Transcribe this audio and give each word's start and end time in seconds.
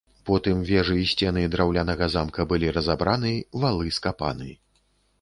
Потым 0.27 0.63
вежы 0.69 0.95
і 1.01 1.05
сцены 1.11 1.43
драўлянага 1.57 2.09
замка 2.15 2.49
былі 2.55 2.75
разабраны, 2.81 3.37
валы 3.63 3.97
скапаны. 4.03 4.49